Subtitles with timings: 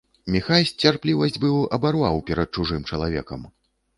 [0.35, 3.41] Міхась цярплівасць быў абарваў перад чужым чалавекам.